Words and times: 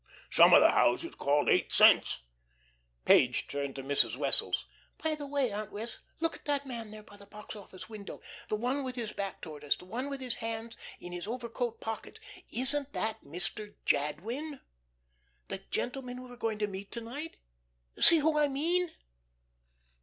Some 0.31 0.51
of 0.55 0.61
the 0.61 0.71
houses 0.71 1.13
called 1.13 1.47
eight 1.47 1.71
cents." 1.71 2.23
Page 3.05 3.45
turned 3.47 3.75
to 3.75 3.83
Mrs. 3.83 4.15
Wessels: 4.17 4.65
"By 5.03 5.13
the 5.13 5.27
way, 5.27 5.51
Aunt 5.51 5.71
Wess'; 5.71 5.99
look 6.19 6.33
at 6.35 6.45
that 6.45 6.65
man 6.65 6.89
there 6.89 7.03
by 7.03 7.17
the 7.17 7.27
box 7.27 7.55
office 7.55 7.87
window, 7.87 8.19
the 8.49 8.55
one 8.55 8.83
with 8.83 8.95
his 8.95 9.13
back 9.13 9.41
towards 9.41 9.63
us, 9.63 9.75
the 9.75 9.85
one 9.85 10.09
with 10.09 10.19
his 10.19 10.37
hands 10.37 10.75
in 10.99 11.11
his 11.11 11.27
overcoat 11.27 11.79
pockets. 11.81 12.19
Isn't 12.51 12.93
that 12.93 13.21
Mr. 13.23 13.75
Jadwin? 13.85 14.61
The 15.49 15.59
gentleman 15.69 16.23
we 16.23 16.31
are 16.31 16.35
going 16.35 16.57
to 16.57 16.65
meet 16.67 16.91
to 16.93 17.01
night. 17.01 17.37
See 17.99 18.17
who 18.17 18.39
I 18.39 18.47
mean?" 18.47 18.89